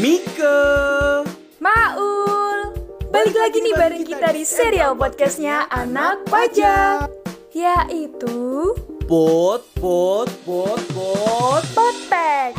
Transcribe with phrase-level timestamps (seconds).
[0.00, 1.20] Mika
[1.60, 2.72] Maul
[3.12, 7.12] Balik lagi nih bareng kita di serial podcastnya Anak Pajak
[7.52, 8.72] Yaitu
[9.04, 12.56] Pot, pot, pot, pot Podpex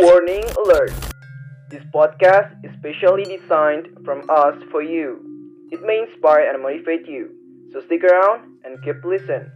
[0.00, 0.96] Warning alert.
[1.68, 5.20] This podcast is specially designed from us for you.
[5.68, 7.28] It may inspire and motivate you.
[7.76, 9.52] So stick around and keep listen.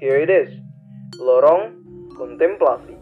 [0.00, 0.48] Here it is.
[1.20, 1.81] Lorong
[2.12, 2.94] Kontemplasi.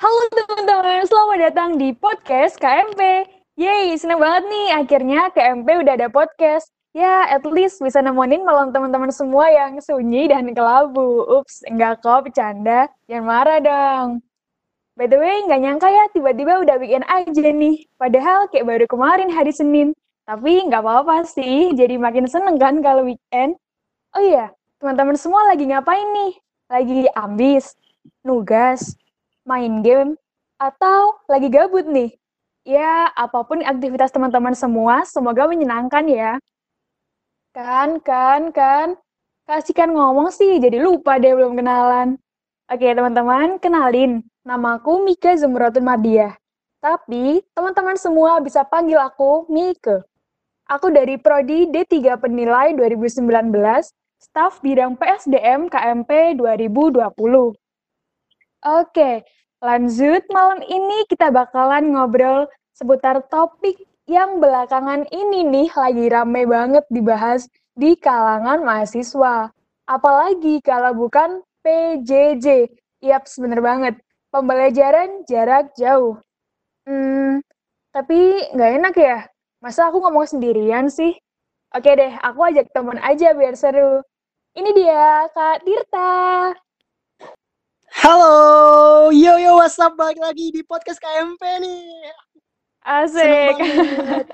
[0.00, 6.10] Halo teman-teman, selamat datang di podcast KMP Yeay, seneng banget nih akhirnya KMP udah ada
[6.10, 12.02] podcast Ya, at least bisa nemenin malam teman-teman semua yang sunyi dan kelabu Ups, enggak
[12.02, 14.08] kok, bercanda Jangan marah dong
[14.92, 17.88] By the way, nggak nyangka ya tiba-tiba udah weekend aja nih.
[17.96, 19.96] Padahal kayak baru kemarin hari Senin.
[20.22, 23.58] Tapi nggak apa-apa sih, jadi makin seneng kan kalau weekend.
[24.14, 26.32] Oh iya, teman-teman semua lagi ngapain nih?
[26.70, 27.74] Lagi ambis,
[28.22, 28.94] nugas,
[29.42, 30.14] main game,
[30.62, 32.14] atau lagi gabut nih?
[32.62, 36.32] Ya, apa pun aktivitas teman-teman semua, semoga menyenangkan ya.
[37.50, 38.94] Kan, kan, kan.
[39.42, 42.14] Kasihkan ngomong sih, jadi lupa deh belum kenalan.
[42.70, 44.22] Oke, teman-teman, kenalin.
[44.46, 46.38] Namaku Mika Zumratun Madiah.
[46.78, 50.06] Tapi, teman-teman semua bisa panggil aku Mika.
[50.72, 53.28] Aku dari Prodi D3 Penilai 2019,
[54.16, 57.12] staf bidang PSDM KMP 2020.
[58.64, 59.20] Oke,
[59.60, 66.88] lanjut malam ini kita bakalan ngobrol seputar topik yang belakangan ini nih lagi rame banget
[66.88, 69.52] dibahas di kalangan mahasiswa.
[69.84, 72.72] Apalagi kalau bukan PJJ.
[73.04, 73.94] Yap, bener banget.
[74.32, 76.16] Pembelajaran jarak jauh.
[76.88, 77.44] Hmm,
[77.92, 79.18] tapi nggak enak ya?
[79.62, 81.14] Masa aku ngomong sendirian sih?
[81.70, 84.02] Oke deh, aku ajak temen aja biar seru.
[84.58, 86.50] Ini dia, Kak Tirta.
[88.02, 88.34] Halo,
[89.14, 92.10] yo yo what's up balik lagi di podcast KMP nih.
[92.82, 93.54] Asik.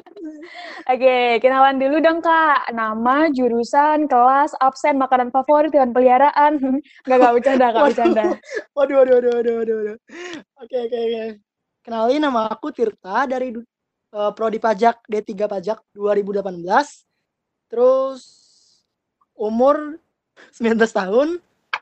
[0.96, 2.72] Oke, kenalan dulu dong Kak.
[2.72, 6.56] Nama, jurusan, kelas, absen, makanan favorit, hewan peliharaan.
[7.04, 7.84] Nggak, nggak bercanda, Waduh.
[7.84, 8.26] bercanda.
[8.72, 9.96] Waduh, waduh, waduh, waduh, waduh.
[10.64, 11.24] Oke, oke, oke.
[11.84, 13.52] Kenalin nama aku Tirta dari
[14.10, 17.04] eh, Prodi Pajak D3 Pajak 2018.
[17.68, 18.20] Terus
[19.32, 20.00] umur
[20.54, 21.28] 19 tahun,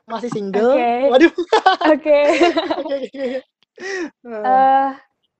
[0.05, 0.73] masih single.
[0.73, 0.91] Oke.
[1.09, 1.31] Waduh.
[1.93, 2.19] Oke.
[2.27, 3.27] Oke, oke, oke.
[3.27, 3.41] Eh,
[4.25, 4.89] Eh,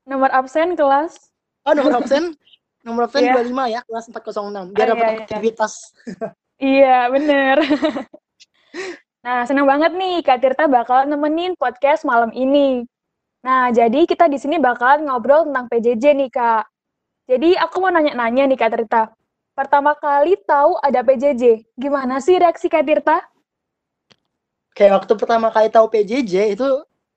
[0.04, 1.34] nomor absen kelas.
[1.64, 2.38] oh, nomor absen.
[2.82, 3.34] Nomor absen Iya.
[3.44, 4.72] 25 ya, kelas 406.
[4.72, 5.22] Biar Oh, dapat iya, iya.
[5.24, 5.74] aktivitas.
[6.58, 7.58] Iya, bener.
[9.22, 12.82] Nah, senang banget nih Kak Tirta bakal nemenin podcast malam ini.
[13.42, 16.66] Nah, jadi kita di sini bakal ngobrol tentang PJJ nih, Kak.
[17.28, 19.04] Jadi aku mau nanya-nanya nih Kak Tirta.
[19.52, 23.20] Pertama kali tahu ada PJJ, gimana sih reaksi Kak Tirta?
[24.72, 26.70] kayak waktu pertama kali tahu PJJ itu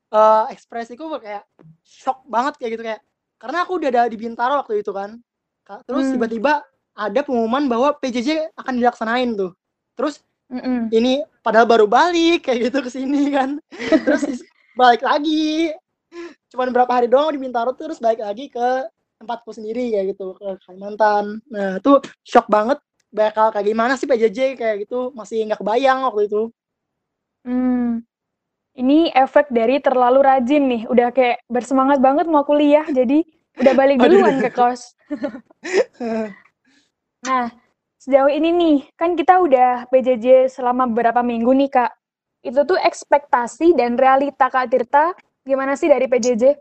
[0.09, 1.45] eh ekspresiku kayak
[1.85, 3.01] shock banget kayak gitu kayak
[3.37, 5.21] karena aku udah ada di Bintaro waktu itu kan
[5.61, 6.17] Ka- terus Hmm.
[6.17, 6.65] tiba-tiba
[6.97, 9.53] ada pengumuman bahwa PJJ akan dilaksanain tuh
[9.93, 10.89] terus Mm-mm.
[10.89, 13.61] ini padahal baru balik kayak gitu ke sini kan
[14.09, 14.25] terus
[14.81, 15.77] balik lagi
[16.49, 18.89] cuman berapa hari doang di Bintaro terus balik lagi ke
[19.21, 22.81] tempatku sendiri kayak gitu ke Kalimantan nah itu shock banget
[23.13, 26.49] bakal kayak gimana sih PJJ kayak gitu masih nggak kebayang waktu itu
[27.45, 28.05] Hmm.
[28.77, 33.25] Ini efek dari terlalu rajin nih, udah kayak bersemangat banget mau kuliah, jadi
[33.59, 34.95] udah balik duluan ke kos.
[37.21, 37.53] Nah,
[38.01, 41.93] sejauh ini nih, kan kita udah PJJ selama beberapa minggu nih, Kak.
[42.41, 45.13] Itu tuh ekspektasi dan realita Kak Tirta
[45.45, 46.57] gimana sih dari PJJ?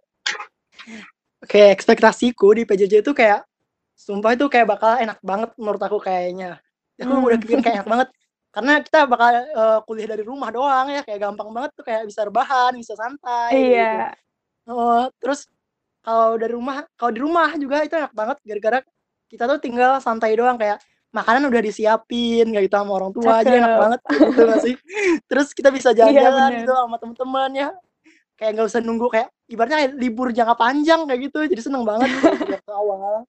[1.39, 3.47] Oke, ekspektasiku di PJJ itu kayak
[3.95, 6.59] sumpah itu kayak bakal enak banget menurut aku kayaknya.
[6.99, 7.23] Aku Hmm.
[7.31, 8.09] udah kepikiran kayak enak banget.
[8.51, 12.21] Karena kita bakal eh, kuliah dari rumah doang ya, kayak gampang banget tuh kayak bisa
[12.27, 14.03] rebahan, bisa santai gitu.
[14.03, 14.15] Iya,
[14.69, 15.47] Oh, terus
[16.05, 18.79] kalau dari rumah, kalau di rumah juga itu enak banget gara-gara
[19.31, 20.79] kita tuh tinggal santai doang kayak
[21.15, 24.75] makanan udah disiapin kayak gitu sama orang tua aja enak banget gitu gak sih?
[25.29, 26.59] Terus kita bisa Iya, jalan-jalan bener.
[26.61, 27.69] gitu sama teman-teman ya.
[28.39, 31.39] Kayak nggak usah nunggu kayak ibaratnya kayak libur jangka panjang kayak gitu.
[31.43, 33.27] Jadi seneng banget gitu awal.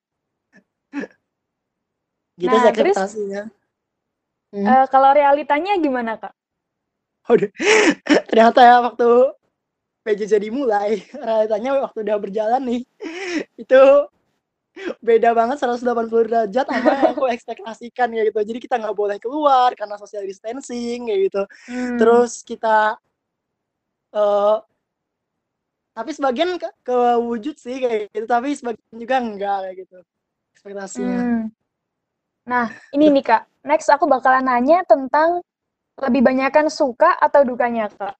[2.38, 3.42] Gitu Nah, ekspektasinya.
[4.50, 4.66] Hmm.
[4.66, 6.34] Eh, kalau realitanya gimana, Kak?
[8.30, 9.08] Ternyata ya waktu
[10.02, 12.82] PJJ dimulai, realitanya waktu udah berjalan nih,
[13.58, 13.82] itu
[15.02, 18.40] beda banget 180 derajat sama yang aku ekspektasikan kayak gitu.
[18.54, 21.42] Jadi kita nggak boleh keluar karena social distancing kayak gitu.
[21.68, 21.98] Hmm.
[21.98, 22.96] Terus kita
[24.10, 24.56] eh
[25.90, 29.98] tapi sebagian ke, kewujud sih kayak gitu, tapi sebagian juga enggak kayak gitu
[30.54, 31.18] ekspektasinya.
[31.20, 31.42] Hmm.
[32.44, 33.42] Nah, ini nih Kak.
[33.64, 35.40] Next aku bakalan nanya tentang
[36.00, 38.16] lebih banyakkan suka atau dukanya, Kak?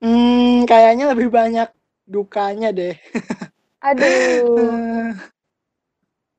[0.00, 1.68] Hmm, kayaknya lebih banyak
[2.06, 2.94] dukanya deh.
[3.82, 5.10] Aduh.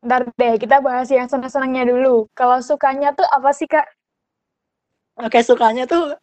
[0.07, 2.25] Ntar deh, kita bahas yang senang-senangnya dulu.
[2.33, 3.85] Kalau sukanya tuh apa sih, Kak?
[5.21, 6.17] Oke, sukanya tuh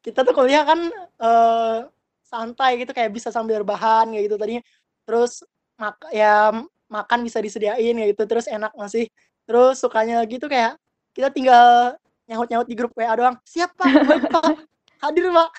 [0.00, 0.80] kita tuh kuliah kan
[1.20, 1.78] eh,
[2.28, 4.62] santai gitu kayak bisa sambil rebahan kayak gitu tadinya.
[5.08, 5.40] Terus
[5.80, 6.52] mak ya
[6.92, 9.08] makan bisa disediain kayak gitu terus enak masih.
[9.48, 10.76] Terus sukanya lagi tuh kayak
[11.16, 11.96] kita tinggal
[12.28, 13.40] nyaut-nyaut di grup WA doang.
[13.48, 14.44] Siap Pak, baik, Pak.
[15.02, 15.50] Hadir Pak.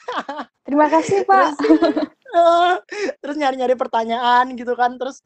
[0.68, 1.58] Terima kasih, Pak.
[3.26, 5.26] Terus nyari-nyari pertanyaan gitu kan terus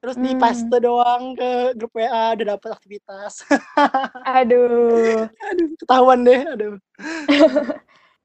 [0.00, 0.40] terus di Hmm.
[0.40, 3.44] paste doang ke grup WA udah dapet aktivitas.
[4.40, 5.28] Aduh.
[5.28, 6.74] aduh, ketahuan deh, aduh.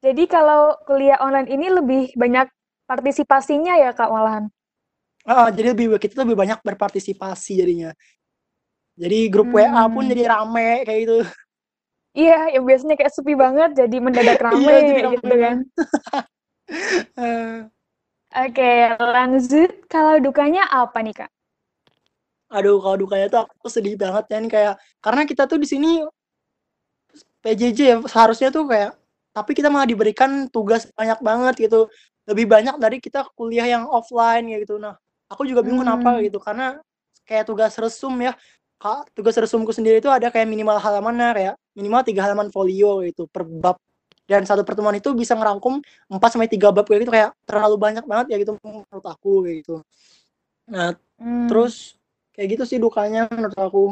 [0.06, 2.48] Jadi kalau kuliah online ini lebih banyak
[2.90, 4.46] partisipasinya ya, Kak, malahan?
[5.26, 7.90] Heeh, jadi lebih kita lebih banyak berpartisipasi jadinya.
[9.02, 10.12] Jadi grup WA pun Hmm.
[10.12, 11.16] jadi rame kayak gitu.
[12.20, 15.58] Iya, yang biasanya kayak sepi banget jadi mendadak rame Iya, jadi rame gitu kan.
[17.18, 17.70] Eh,
[18.42, 18.72] Oke,
[19.14, 19.72] lanjut.
[19.94, 21.30] Kalau dukanya apa nih, Kak?
[22.58, 24.74] aduh kalau dukanya tuh aku sedih banget kan kayak
[25.04, 25.88] karena kita tuh di sini
[27.44, 28.92] PJJ ya seharusnya tuh kayak
[29.36, 31.92] tapi kita malah diberikan tugas banyak banget gitu.
[32.24, 34.80] Lebih banyak dari kita kuliah yang offline kayak gitu.
[34.80, 34.96] Nah,
[35.28, 36.24] aku juga bingung kenapa Hmm.
[36.24, 36.80] gitu karena
[37.28, 38.32] kayak tugas resum ya.
[38.80, 43.28] Kak, tugas resumku sendiri itu ada kayak minimal halamannya kayak minimal tiga halaman folio gitu
[43.28, 43.76] per bab.
[44.26, 48.06] Dan satu pertemuan itu bisa ngerangkum 4 sampai 3 bab kayak gitu kayak terlalu banyak
[48.08, 49.76] banget ya gitu menurut aku kayak gitu.
[50.72, 51.48] Nah, Hmm.
[51.52, 51.94] terus
[52.34, 53.84] kayak gitu sih dukanya menurut aku.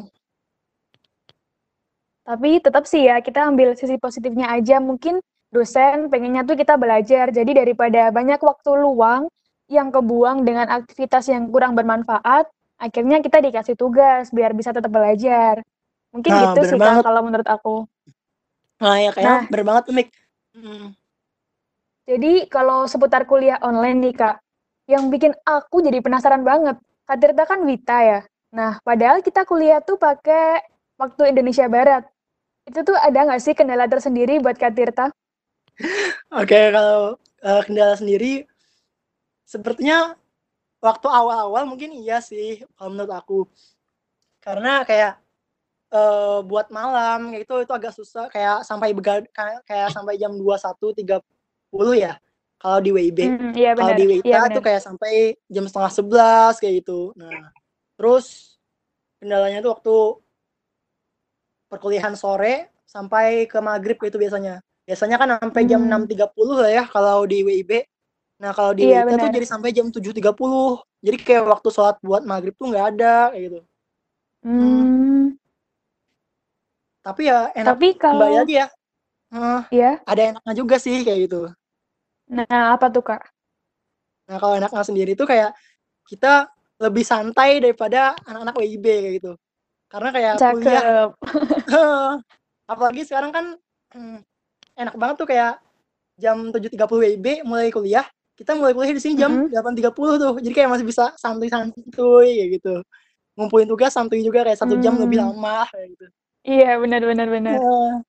[2.23, 4.79] Tapi tetap sih ya, kita ambil sisi positifnya aja.
[4.79, 5.19] Mungkin
[5.53, 7.29] dosen pengennya tuh kita belajar.
[7.29, 9.29] Jadi daripada banyak waktu luang
[9.69, 12.49] yang kebuang dengan aktivitas yang kurang bermanfaat,
[12.81, 15.61] akhirnya kita dikasih tugas biar bisa tetap belajar.
[16.09, 17.05] Mungkin Nah, gitu sih, banget.
[17.05, 17.75] kalau menurut aku.
[18.81, 19.41] Nah, ya kayak Nah.
[19.47, 20.09] bener banget tuh Mik.
[20.57, 20.87] Mm.
[22.03, 24.35] Jadi kalau seputar kuliah online nih, Kak,
[24.91, 26.75] yang bikin aku jadi penasaran banget.
[27.07, 28.19] Kak Tirta kan Wita ya.
[28.51, 30.59] Nah, padahal kita kuliah tuh pakai
[30.99, 32.03] waktu Indonesia Barat.
[32.67, 35.07] Itu tuh ada nggak sih kendala tersendiri buat Kak Tirta?
[36.41, 38.45] Oke, kalau eh, kendala sendiri
[39.43, 40.15] sepertinya
[40.81, 43.39] waktu awal-awal mungkin iya sih kalau menurut aku.
[44.43, 45.17] Karena kayak
[45.93, 50.33] eh, buat malam kayak itu itu agak susah kayak sampai begad kayak, kayak sampai jam
[50.35, 51.21] 21.30
[51.97, 52.13] ya.
[52.63, 53.19] Kalau di WIB.
[53.27, 54.63] Hmm, iya Kalau di Iya WITA tuh benar.
[54.63, 55.13] kayak sampai
[55.51, 57.11] jam setengah sebelas kayak gitu.
[57.19, 57.51] Nah,
[57.99, 58.55] terus
[59.19, 59.95] kendalanya tuh waktu
[61.67, 64.63] perkuliahan sore sampai ke maghrib itu biasanya.
[64.87, 65.89] Biasanya kan sampai jam Hmm.
[65.91, 67.71] 6.30 lah ya kalau di WIB.
[68.43, 70.83] Nah, kalau di Iya tuh jadi sampai jam 7.30.
[71.05, 73.59] Jadi kayak waktu sholat buat maghrib tuh nggak ada kayak gitu.
[74.43, 75.37] Hmm,
[77.03, 78.67] Tapi ya enak tapi kembali kalau lagi ya.
[79.33, 81.39] eh, ya, ada enaknya juga sih kayak gitu.
[82.35, 83.21] nah apa tuh Kak?
[84.27, 85.51] Nah, kalau enaknya sendiri tuh kayak
[86.09, 86.47] kita
[86.83, 89.31] lebih santai daripada anak-anak WIB kayak gitu.
[89.91, 91.09] Karena kayak kuliah Cakep.
[92.71, 93.45] apalagi sekarang kan
[93.95, 94.19] hmm,
[94.77, 95.53] enak banget tuh kayak
[96.17, 99.53] jam 7.30 WIB mulai kuliah kita mulai kuliah di sini jam Mhm.
[99.53, 102.73] 8.30 tuh jadi kayak masih bisa santuy-santuy kayak gitu
[103.37, 105.33] ngumpulin tugas santuy juga kayak satu jam lebih Hmm.
[105.33, 106.05] lama kayak gitu
[106.43, 107.55] Iya benar benar benar.
[107.63, 108.03] Nah,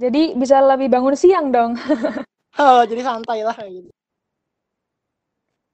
[0.00, 1.74] Jadi bisa lebih bangun siang dong.
[2.62, 3.90] oh, jadi santai lah kayak gitu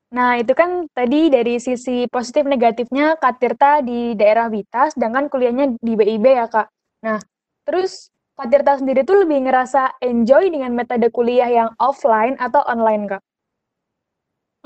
[0.06, 5.76] Nah, itu kan tadi dari sisi positif negatifnya Kak Tirta di daerah Wita, sedangkan kuliahnya
[5.82, 6.70] di BIB ya, Kak.
[7.02, 7.18] Nah,
[7.66, 13.04] terus Kak Tirta sendiri tuh lebih ngerasa enjoy dengan metode kuliah yang offline atau online,
[13.12, 13.22] Kak?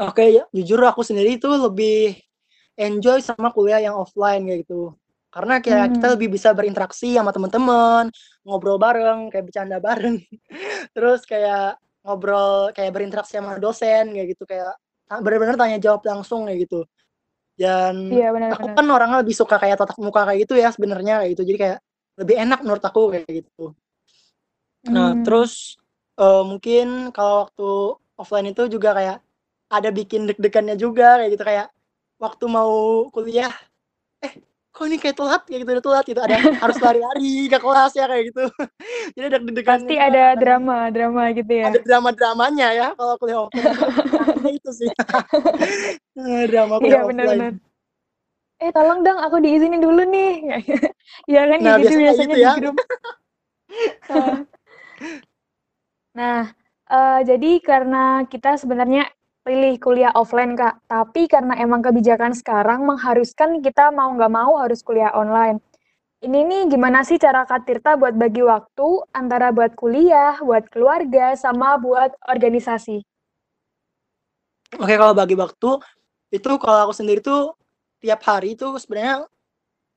[0.00, 2.16] oke ya jujur aku sendiri tuh lebih
[2.78, 4.94] enjoy sama kuliah yang offline kayak gitu
[5.34, 6.14] karena kayak kita Hmm.
[6.16, 8.10] lebih bisa berinteraksi sama teman-teman
[8.46, 10.16] ngobrol bareng kayak bercanda bareng
[10.96, 14.72] terus kayak ngobrol kayak berinteraksi sama dosen kayak gitu kayak
[15.24, 16.86] benar-benar tanya jawab langsung kayak gitu
[17.60, 18.76] dan Iya, aku benar-benar.
[18.76, 21.78] kan orangnya lebih suka kayak tatap muka kayak gitu ya sebenarnya kayak gitu jadi kayak
[22.18, 23.74] lebih enak menurut aku kayak gitu.
[24.90, 25.22] Nah Hmm.
[25.22, 25.76] terus
[26.18, 27.68] eh, mungkin kalau waktu
[28.20, 29.18] offline itu juga kayak
[29.70, 31.66] ada bikin deg-degannya juga kayak gitu kayak
[32.18, 33.52] waktu mau kuliah
[34.24, 34.32] eh
[34.70, 35.42] kok ini kayak telat?
[35.46, 36.20] Kayak gitu udah telat gitu.
[36.20, 38.44] Ada harus lari-lari ke kelas ya kayak gitu.
[39.16, 41.66] Jadi ada deg-degannya Pasti ada drama, drama gitu ya.
[41.70, 43.76] ada drama-dramanya ya kalau kuliah offline.
[44.58, 44.90] Itu Drama sih.
[46.50, 47.52] Drama Iya, kuliah benar-benar.
[47.52, 47.69] offline
[48.60, 50.32] Eh, tolong dong aku diizinin dulu nih.
[51.30, 52.76] Iya kan nah gitu biasanya biasanya gitu di ya grup.
[54.10, 54.38] Heeh.
[56.10, 56.42] Nah,
[56.90, 59.06] eh, jadi karena kita sebenarnya
[59.46, 60.82] pilih kuliah offline, Kak.
[60.90, 65.62] Tapi karena emang kebijakan sekarang mengharuskan kita mau nggak mau harus kuliah online.
[66.20, 71.32] Ini nih gimana sih cara Kak Tirta buat bagi waktu antara buat kuliah, buat keluarga,
[71.38, 73.00] sama buat organisasi?
[74.82, 75.70] Oke, kalau bagi waktu
[76.34, 77.54] itu kalau aku sendiri tuh
[78.00, 79.28] tiap hari itu sebenarnya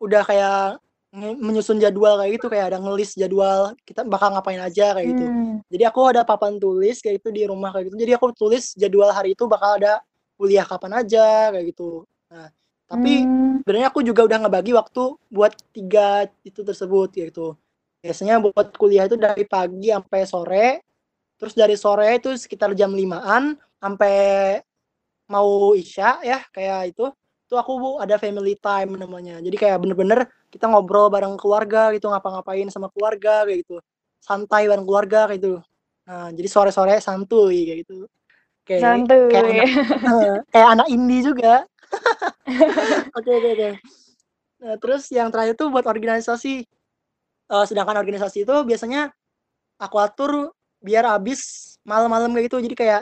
[0.04, 0.84] udah kayak
[1.14, 5.26] menyusun jadwal kayak gitu kayak ada ngelis jadwal kita bakal ngapain aja kayak gitu.
[5.30, 7.98] Hmm, Jadi aku ada papan tulis kayak gitu di rumah kayak gitu.
[8.02, 10.02] Jadi aku tulis jadwal hari itu bakal ada
[10.36, 12.10] kuliah kapan aja kayak gitu.
[12.34, 12.50] Nah,
[12.90, 17.54] tapi hmm, sebenarnya aku juga udah ngebagi waktu buat tiga itu tersebut yaitu
[18.04, 20.68] biasanya buat kuliah itu dari pagi sampai sore
[21.40, 24.60] terus dari sore itu sekitar jam limaan sampai
[25.32, 27.08] mau isya ya kayak itu
[27.54, 32.10] itu aku Bu, ada family time namanya jadi kayak bener-bener kita ngobrol bareng keluarga gitu
[32.10, 33.78] ngapa-ngapain sama keluarga kayak gitu
[34.18, 35.62] santai bareng keluarga kayak gitu
[36.10, 38.10] nah jadi sore-sore santuy kayak gitu
[38.66, 39.30] kayak santuy.
[39.30, 41.64] kayak anak, kayak anak indie juga
[43.18, 43.70] Oke oke oke.
[44.64, 46.66] Nah, terus yang terakhir tuh buat organisasi.
[47.44, 49.12] Eh, sedangkan organisasi itu biasanya
[49.78, 52.58] aku atur biar habis malam-malam kayak gitu.
[52.64, 53.02] Jadi kayak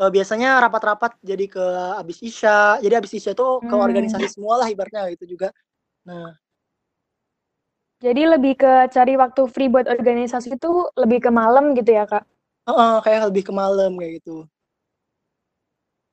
[0.00, 1.64] eh, biasanya rapat-rapat jadi ke
[2.00, 2.50] habis isya.
[2.84, 3.86] Jadi habis isya tuh ke Hmm.
[3.86, 5.48] organisasi semua lah ibaratnya gitu juga.
[6.08, 6.36] Nah,
[8.04, 10.70] Jadi lebih ke cari waktu free buat organisasi itu
[11.02, 12.22] lebih ke malam gitu ya, Kak?
[12.68, 14.32] heeh, kayak lebih ke malam kayak gitu.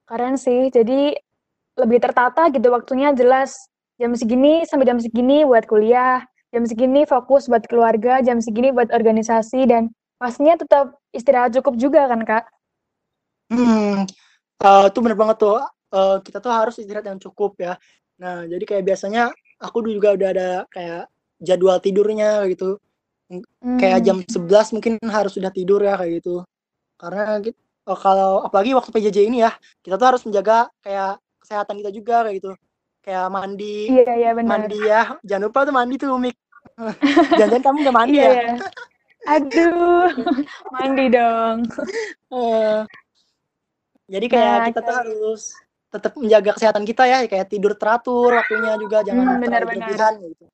[0.09, 0.69] Keren sih.
[0.73, 1.15] Jadi
[1.79, 3.55] lebih tertata gitu waktunya jelas.
[4.01, 8.89] Jam segini sampai jam segini buat kuliah, jam segini fokus buat keluarga, jam segini buat
[8.91, 12.43] organisasi dan pastinya tetap istirahat cukup juga kan, Kak?
[13.51, 14.08] Hmm,
[14.63, 15.60] eh, itu bener banget tuh.
[15.91, 17.74] Eh, kita tuh harus istirahat yang cukup ya.
[18.22, 19.24] Nah, jadi kayak biasanya
[19.60, 21.12] aku juga udah ada kayak
[21.43, 22.79] jadwal tidurnya gitu.
[23.79, 24.05] kayak Hmm.
[24.05, 26.43] jam 11 mungkin harus sudah tidur ya kayak gitu.
[27.00, 27.55] Karena gitu,
[27.88, 32.27] oh, kalau apalagi waktu PJJ ini ya, kita tuh harus menjaga kayak kesehatan kita juga
[32.27, 32.51] kayak gitu.
[33.01, 34.67] Kayak mandi, Iya, iya benar.
[34.67, 35.01] mandi ya.
[35.25, 36.36] Jangan lupa tuh mandi tuh, Mik.
[37.39, 38.34] Jangan-jangan kamu nggak mandi Iya, ya?
[38.36, 38.53] iya.
[39.31, 40.08] Aduh,
[40.75, 41.58] mandi dong.
[42.31, 42.79] Eh,
[44.11, 45.41] jadi kayak Nah, kita tuh harus
[45.91, 49.87] tetap menjaga kesehatan kita ya, kayak tidur teratur waktunya juga jangan Hmm, terlalu benar-benar.
[49.87, 50.45] berlebihan gitu.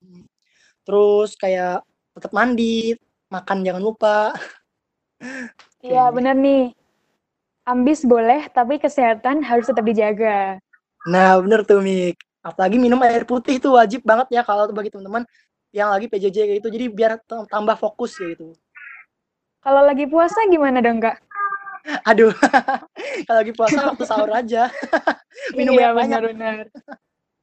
[0.86, 1.82] Terus kayak
[2.14, 2.94] tetap mandi,
[3.34, 4.18] makan jangan lupa.
[5.82, 6.16] Iya, Oke.
[6.22, 6.74] benar nih.
[7.66, 10.58] Ambis boleh, tapi kesehatan harus tetap dijaga.
[11.10, 12.18] Nah, bener tuh, Mik.
[12.42, 15.26] Apalagi minum air putih itu wajib banget ya kalau bagi teman-teman
[15.76, 16.70] yang lagi PJJ kayak gitu.
[16.74, 18.56] Jadi biar tambah fokus kayak gitu.
[19.62, 21.27] Kalau lagi puasa gimana dong, Kak?
[22.08, 22.32] Aduh,
[23.28, 24.72] kalau lagi puasa waktu sahur aja.
[25.58, 26.20] Minum Iya, yang banyak.
[26.20, 26.64] benar-benar.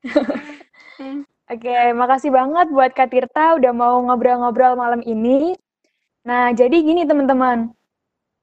[1.53, 5.53] Oke, makasih banget buat Kak Tirta udah mau ngobrol-ngobrol malam ini.
[6.25, 7.69] Nah, jadi gini teman-teman.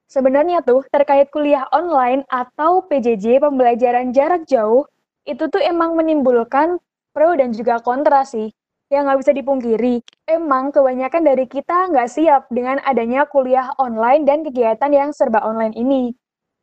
[0.05, 4.85] Sebenarnya tuh terkait kuliah online atau PJJ pembelajaran jarak jauh,
[5.25, 6.77] itu tuh emang menimbulkan
[7.15, 8.53] pro dan juga kontra sih.
[8.91, 9.95] Yang nggak bisa dipungkiri,
[10.27, 15.71] emang kebanyakan dari kita nggak siap dengan adanya kuliah online dan kegiatan yang serba online
[15.79, 16.11] ini.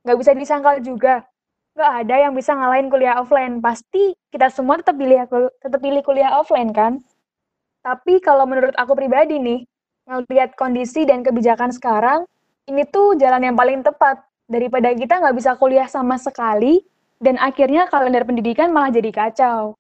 [0.05, 1.25] Nggak bisa disangkal juga,
[1.73, 3.65] nggak ada yang bisa ngalahin kuliah offline.
[3.65, 5.25] Pasti kita semua tetap pilih
[5.57, 7.01] tetap pilih kuliah offline kan?
[7.81, 9.65] Tapi kalau menurut aku pribadi nih,
[10.05, 12.29] ngelihat kondisi dan kebijakan sekarang,
[12.69, 14.21] ini tuh jalan yang paling tepat
[14.53, 16.85] daripada kita nggak bisa kuliah sama sekali
[17.25, 19.78] dan akhirnya kalender pendidikan malah jadi kacau.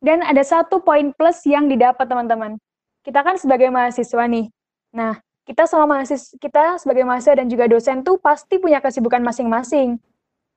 [0.00, 2.56] Dan ada satu poin plus yang didapat teman-teman.
[3.04, 4.48] Kita kan sebagai mahasiswa nih.
[4.96, 10.00] Nah, kita sama mahasiswa kita sebagai mahasiswa dan juga dosen tuh pasti punya kesibukan masing-masing.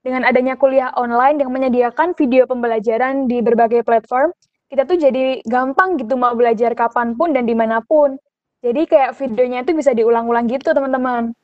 [0.04, 4.36] Dengan adanya kuliah online yang menyediakan video pembelajaran di berbagai platform,
[4.68, 8.20] kita tuh jadi gampang gitu mau belajar kapan pun dan di mana pun.
[8.64, 11.36] Jadi kayak videonya itu bisa diulang-ulang gitu teman-teman.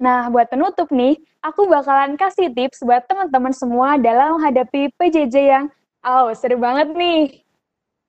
[0.00, 5.64] Nah, buat penutup nih, aku bakalan kasih tips buat teman-teman semua dalam menghadapi PJJ yang,
[6.04, 7.42] oh seru banget nih.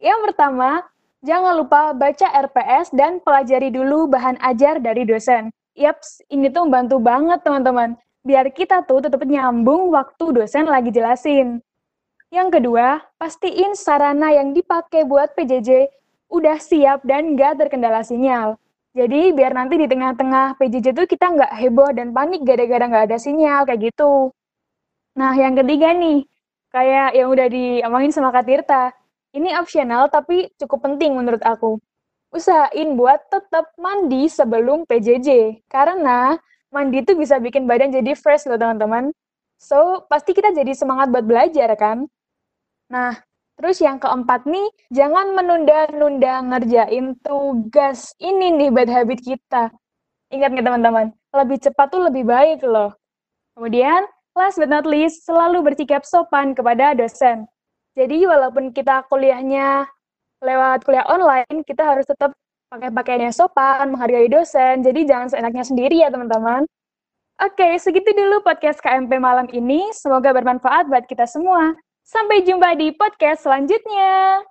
[0.04, 0.84] Yang pertama,
[1.24, 5.50] jangan lupa baca RPS dan pelajari dulu bahan ajar dari dosen.
[5.76, 7.96] Yaps, ini tuh membantu banget teman-teman.
[8.24, 11.64] Biar kita tuh tetap nyambung waktu dosen lagi jelasin.
[12.32, 15.88] Yang kedua, pastiin sarana yang dipakai buat PJJ
[16.28, 18.60] udah siap dan nggak terkendala sinyal.
[18.96, 23.18] Jadi biar nanti di tengah-tengah PJJ tuh kita nggak heboh dan panik gara-gara nggak ada
[23.20, 24.32] sinyal kayak gitu.
[25.20, 26.24] Nah yang ketiga nih,
[26.76, 28.92] kayak yang udah diomongin sama Kak Tirta,
[29.32, 31.80] ini opsional tapi cukup penting menurut aku.
[32.36, 36.36] Usahain buat tetap mandi sebelum PJJ, karena
[36.68, 39.16] mandi itu bisa bikin badan jadi fresh loh teman-teman.
[39.56, 42.12] So, pasti kita jadi semangat buat belajar kan?
[42.92, 43.16] Nah,
[43.56, 48.12] terus yang keempat nih, jangan menunda-nunda ngerjain tugas.
[48.20, 49.72] Ini nih bad habit kita.
[50.28, 51.16] Ingat nggak teman-teman?
[51.32, 52.92] Lebih cepat tuh lebih baik loh.
[53.56, 54.04] Kemudian,
[54.36, 57.48] last but not least, selalu bersikap sopan kepada dosen.
[57.96, 59.88] Jadi walaupun kita kuliahnya
[60.44, 62.36] lewat kuliah online, kita harus tetap
[62.68, 64.84] pakai pakaian yang sopan, menghargai dosen.
[64.84, 66.68] Jadi jangan seenaknya sendiri ya teman-teman.
[67.40, 69.92] Oke, segitu dulu podcast KMP malam ini.
[69.96, 71.76] Semoga bermanfaat buat kita semua.
[72.04, 74.44] Sampai jumpa di podcast selanjutnya.